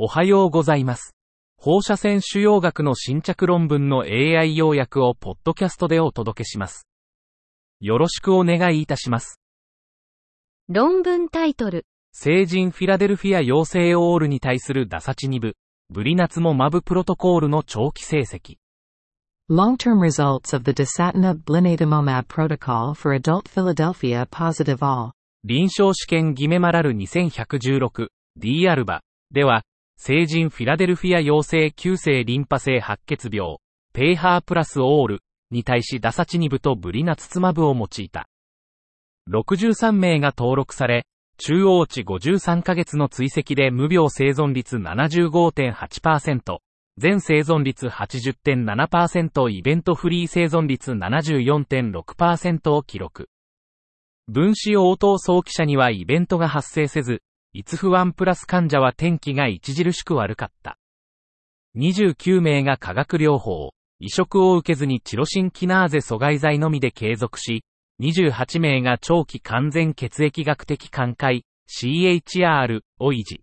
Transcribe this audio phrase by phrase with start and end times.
[0.00, 1.16] おはようございます。
[1.56, 6.86] 放射線腫瘍学の新着論文の AI 要約をポッドキャストでお届けします。
[7.80, 9.40] よろしくお願いいたします。
[10.68, 15.56] 論文タイトル、成人フィラデルフィア陽性オールに対するダサチニブ、
[15.90, 18.58] ブリナツモマブプロトコールの長期成績。
[19.50, 25.10] Long-term results of the dasatinib blinatumomab protocol for adult Philadelphia positive all.
[25.42, 29.02] 臨床試験ギメマラル 2116D アルバ
[29.32, 29.64] では、
[30.00, 33.56] 成人フィラデルフィア陽性急性リンパ性白血病、
[33.92, 38.28] ペーハープラスオールに対しダサチニブとブリナツツマブを用いた。
[39.28, 41.04] 63名が登録され、
[41.36, 46.58] 中央値53ヶ月の追跡で無病生存率75.8%、
[46.96, 53.28] 全生存率80.7%イベントフリー生存率74.6%を記録。
[54.28, 57.20] 分子応答早期者にはイベントが発生せず、
[57.54, 60.78] イツフ1プラス患者は天気が著しく悪かった。
[61.76, 67.64] 29名が化学療法、移植を受けずにチロシンキナーゼ阻害剤のみで継続し、
[68.00, 73.40] 28名が長期完全血液学的寛解、CHR を維持。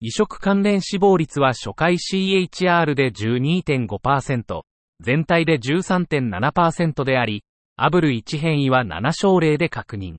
[0.00, 4.62] 移植関連死亡率は初回 CHR で12.5%、
[5.00, 7.44] 全体で13.7%であり、
[7.76, 10.16] アブル1変異は7症例で確認。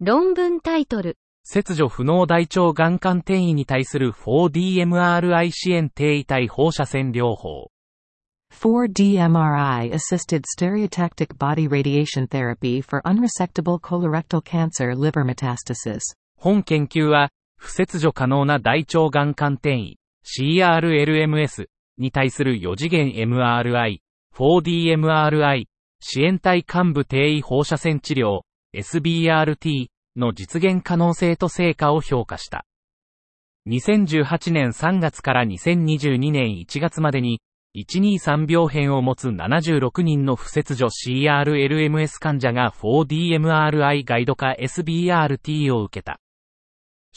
[0.00, 1.18] 論文タイトル、
[1.50, 7.70] 切除不能大腸がん幹転移に対する 4DMRI 支援低位体放射線療法。
[8.52, 16.00] 4D-MRI assisted stereotactic body radiation therapy for unresectable colorectal cancer liver metastasis.
[16.36, 21.64] 本研究は、不切除可能な大腸がん幹転移、CRLMS
[21.96, 24.00] に対する4次元 MRI、
[24.34, 25.64] 4DMRI、
[26.00, 28.42] 支援体幹部低位放射線治療、
[28.76, 32.66] SBRT の実現可能性と成果を評価した。
[33.68, 37.40] 2018年3月から2022年1月までに、
[37.76, 46.18] 123病変を持つ76人の不切除 CRLMS 患者が 4DMRI ガイド化 SBRT を受けた。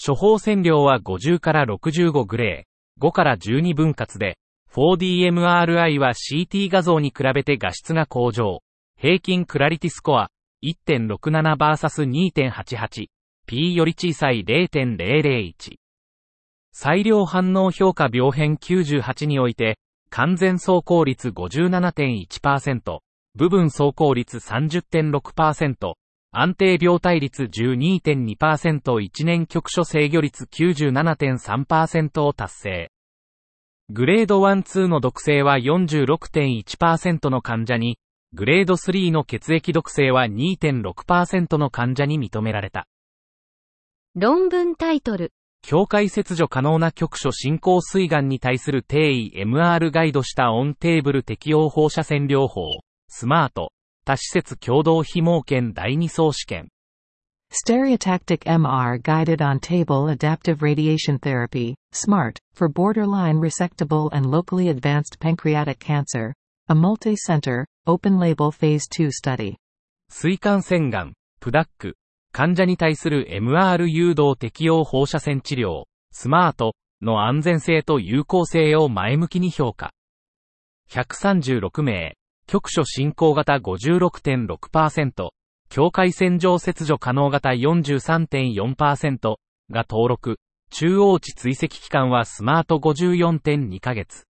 [0.03, 4.37] 処方線量は50から65グレー、5から12分割で、
[4.73, 8.59] 4DMRI は CT 画像に比べて画質が向上。
[8.97, 10.29] 平均クラリティスコア
[10.63, 13.07] 1.67vs2.88。
[13.47, 15.75] P より小さい0.001。
[16.71, 19.79] 裁量反応評価病変98において、
[20.09, 22.99] 完全走行率57.1%、
[23.35, 25.93] 部分走行率30.6%、
[26.33, 32.91] 安定病態率12.2%、1年局所制御率97.3%を達成。
[33.89, 37.97] グレード1、2の毒性は46.1%の患者に、
[38.33, 42.87] グレード3の血液毒性は2.6%の患者に認められた。
[44.15, 53.73] 論文タイトル、境界切除可能な局所進行膵がんに対する定位 MR ガイドしたオンテーブル適応放射線療法、スマート、
[54.05, 56.69] 多施設共同非盲検第2層試験。
[57.51, 65.79] Stereotactic MR guided on table adaptive radiation therapy, SMART, for borderline resectable and locally advanced pancreatic
[65.79, 66.33] cancer.
[66.69, 69.55] A multi-center, open-label phase 2 study.
[70.09, 71.95] 膵管腺がん、プダック、
[72.31, 79.91] 患者に対する MR 誘導適応放射線治療、スマートの安全性と有効性を前向きに評価。
[80.89, 82.15] 136名、
[82.47, 85.29] 局所進行型56.6%、
[85.69, 89.35] 境界線上切除可能型43.4%
[89.71, 90.37] が登録、
[90.69, 94.25] 中央値追跡期間はスマート54.2ヶ月。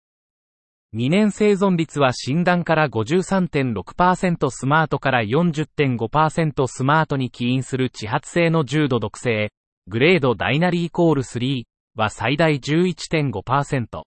[0.96, 9.52] 2年生存率は診断から53.6%スマートから40.5%スマートに起因する揮発性の重度毒性、
[9.88, 14.02] グレードダイナリーイコール3は最大11.5%。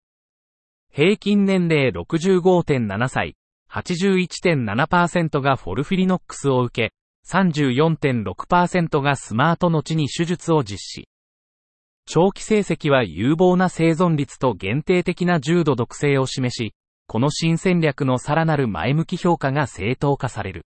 [0.90, 3.36] 平均年齢65.7歳、
[3.70, 6.94] 81.7%がフォルフィリノックスを受け、
[7.30, 11.08] 34.6%がスマート後に手術を実施。
[12.12, 16.74] 長期成績は有望な生存率と限定的な重度毒性を示し、
[17.06, 20.66] この新戦略のさらなる前向き評価が正当化される。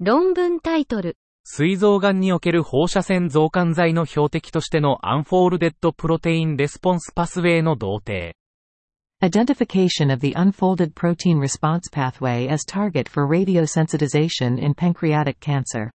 [0.00, 8.34] 論文タイトル、膵臓がんにおける放射線増感剤の標的としての unfolded protein response pathway の同定。
[9.22, 15.90] Identification of the unfolded protein response pathway as target for radiosensitization in pancreatic cancer.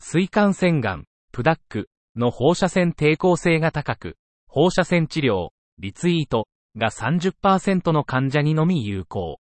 [0.00, 4.16] 膵管腺がん、 PDAC の放射線抵抗性が高く、
[4.46, 6.46] 放射線治療、リツイート
[6.76, 9.40] が30%の患者にのみ有効。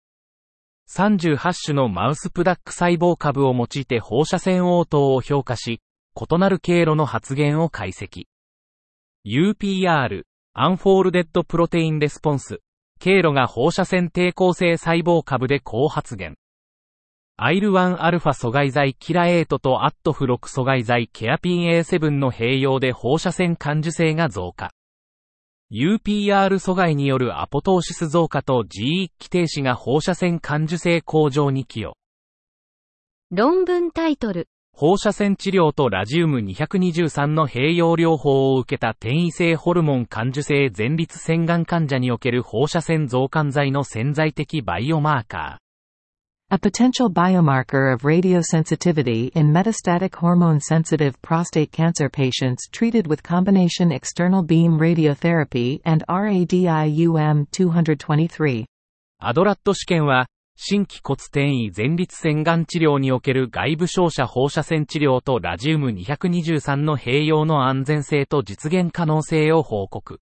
[0.91, 5.81] 38種のマウス PDAC 細胞株を用いて放射線応答を評価し、
[6.15, 8.25] 異なる経路の発現を解析。
[9.27, 10.23] UPR、
[10.55, 12.61] unfolded protein response、
[12.99, 16.37] 経路が放射線抵抗性細胞株で高発現。
[17.41, 24.73] アイル1アルファ阻害剤キラエイトとアットフ6阻害剤ケアピン A7 の併用で放射線感受性が増加。
[25.71, 31.97] UPR 阻害によるアポトーシス増加と G1 期停止が放射線感受性向上に寄与。
[33.31, 34.49] 論文タイトル。
[34.73, 45.68] 放射線治療とラジウム223の併用療法を受けた転移性ホルモン感受性前立腺がん患者における放射線増換剤の潜在的バイオマーカー。
[46.54, 54.78] A potential biomarker of radiosensitivity in metastatic hormone-sensitive prostate cancer patients treated with combination external beam
[54.78, 58.66] radiotherapy and RADIUM223.
[59.18, 70.20] アドラット試験は、新規骨転移前立腺がん治療における外部照射放射線治療とラジウム223の併用の安全性と実現可能性を報告。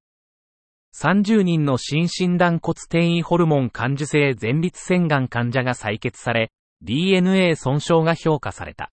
[0.98, 6.50] 30人の新診断骨転移ホルモン感受性前立腺がん患者が採血され、
[6.80, 8.90] DNA 損傷が評価された。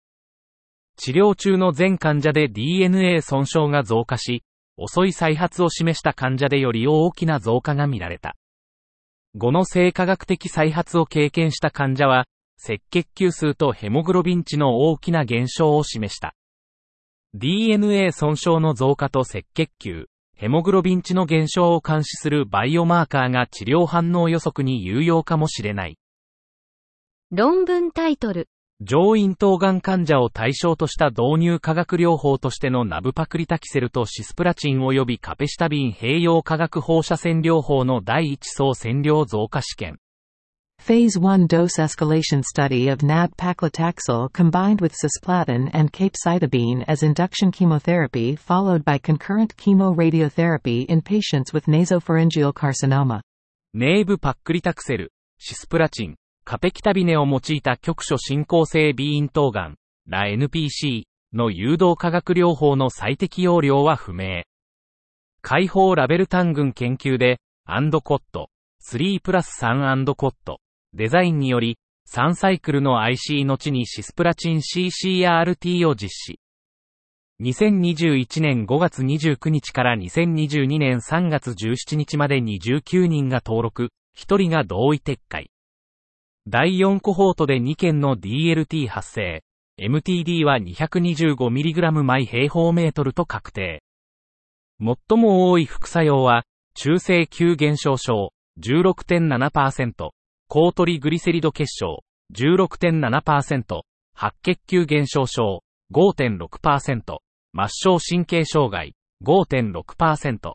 [0.98, 4.44] 治療中の全患者で DNA 損傷が増加し、
[4.76, 8.36] 遅い再発を示した患者でより大きな増加が見られた。
[9.38, 12.26] 5の性化学的再発を経験した患者は、
[12.62, 16.36] 赤血球数とヘモグロビン値の大きな減少を示した。
[17.34, 25.98] DNA 損傷の増加と赤血球、ヘモグロビン値の減少を監視するバイオマーカーが治療反応予測に有用かもしれない。
[27.32, 28.50] 論文タイトル。
[28.82, 40.00] 上咽頭がん患者を対象とした導入化学療法としてのナブパクリタキセルとシスプラチン及びカペシタビン併用化学放射線療法の第一層線量増加試験。
[40.84, 48.84] Phase 1 dose escalation study of nab-paclitaxel combined with cisplatin and capecitabine as induction chemotherapy followed
[48.84, 53.22] by concurrent chemoradiotherapy in patients with nasopharyngeal carcinoma.
[53.74, 64.44] ネーブパックリタクセル、シスプラチン、カペキタビネを用いた局所進行性 B 咽頭癌、ラ NPC の誘導化学療法の最適用量は不明。
[65.42, 68.50] 解放ラベル単群研究で、アンドコット、
[68.86, 70.60] 3プラス3アンドコット、
[70.94, 71.78] デザインにより、
[72.10, 76.40] 3サイクルの IC 後にシスプラチン CCRT を実施。
[77.42, 85.50] 2021年5月29日から2022年3月17日までに19人が登録、1人が同意撤回。
[86.48, 89.44] 第4コホートで2件の DLT 発生。
[89.82, 93.82] MTD は 225mg 毎平方メートルと確定。
[94.80, 96.44] 最も多い副作用は、
[96.76, 100.12] 中性球減少症16.7%、
[100.54, 102.04] 高トリグリセリド結晶
[102.36, 103.82] 16.7%、
[104.14, 107.02] 白血球減少症5.6%、
[107.56, 108.94] 末梢神経障害
[109.26, 110.54] 5.6%。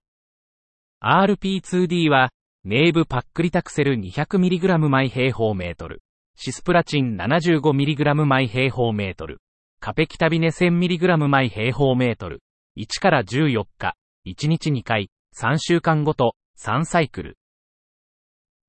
[1.02, 2.30] RP2D は
[2.62, 6.00] ネーブパックリタクセル 200mg 毎平方メートル。
[6.36, 9.40] シスプラチン 75mg 毎平方メートル。
[9.80, 12.40] カペキタビネ 1000mg 毎平方メートル。
[12.78, 13.96] 1から14日、
[14.28, 17.36] 1日2回、3週間ごと、3サイクル。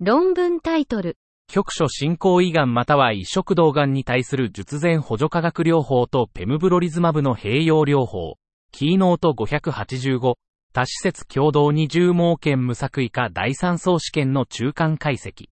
[0.01, 1.17] 論文タイトル。
[1.49, 8.37] 局所進行胃がんまたは移植道がんに対する術前補助化学療法とペムブロリズマブの併用療法。
[8.71, 10.35] キーノート585、
[10.71, 15.49] 多施設共同二重盲検無作為化第三層試験の中間解析。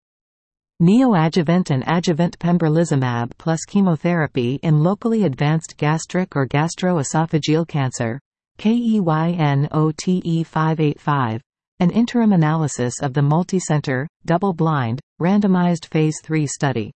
[0.81, 8.21] Neoadjuvant and adjuvant pembrolizumab plus chemotherapy in locally advanced gastric or gastroesophageal cancer,
[8.60, 11.41] KEYNOTE585,
[11.79, 16.91] an interim analysis of the multicenter, double-blind, randomized phase 3 study.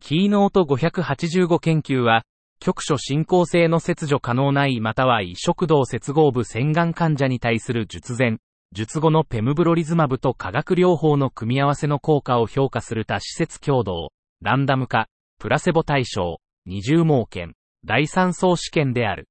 [0.00, 2.22] キーノート585研究は、
[2.60, 8.36] 局所進行性の切除可能ないまたは移植道接合部洗顔患者に対する術前、
[8.72, 15.08] 術後のペムブロリズマブと化学療法の組み合わせの効果を評価する多施設共同、ランダム化、
[15.40, 19.26] プラセボ対象、二重盲検、第三層試験である。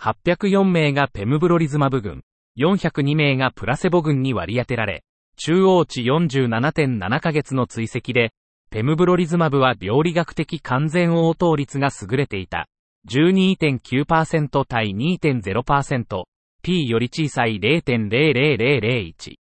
[0.00, 2.22] 804名がペムブロリズマブ群、
[2.58, 5.04] 402名がプラセボ群に割り当てられ、
[5.36, 8.32] 中央値47.7ヶ月の追跡で、
[8.70, 12.66] ペムブロリズマブは病理学的完全応答率が優れていた。
[13.08, 16.24] 12.9%対2.0%、
[16.62, 19.34] P より小さい0.00001。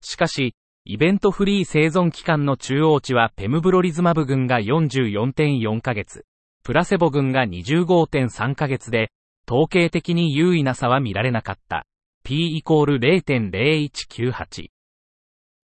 [0.00, 0.54] しかし、
[0.84, 6.26] イベントフリー生存期間の中央値はペムブロリズマブ群が44.4ヶ月、
[6.62, 9.10] プラセボ群が25.3ヶ月で、
[9.48, 11.86] 統計的に優位な差は見られなかった。
[12.26, 14.68] P イコール0.0198。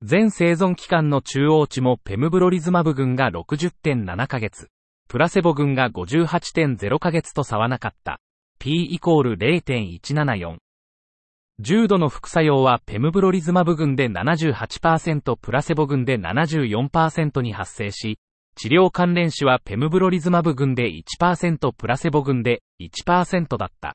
[0.03, 4.67] 全生存期間の中央値もペムブロリズマブ群が60.7ヶ月、
[5.09, 8.19] プラセボ群が58.0ヶ月と差はなかった。
[8.59, 10.57] P イコール0.174。
[11.61, 18.19] 重度の副作用はペムブロリズマブ群で78%プラセボ群で74%に発生し、
[18.57, 23.95] 治療関連死はペムブロリズマブ群で1%プラセボ群で1%だった。